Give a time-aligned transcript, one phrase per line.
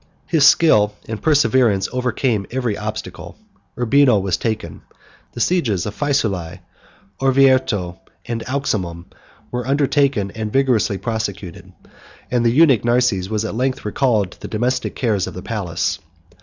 [0.25, 3.37] His skill and perseverance overcame every obstacle:
[3.77, 4.81] Urbino was taken,
[5.33, 6.59] the sieges of Faesulae
[7.21, 9.05] Orvieto, and Auximum,
[9.51, 11.71] were undertaken and vigorously prosecuted;
[12.31, 15.99] and the eunuch Narses was at length recalled to the domestic cares of the palace.